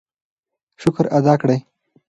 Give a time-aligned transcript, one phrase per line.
[0.81, 1.57] شکر ادا کړئ.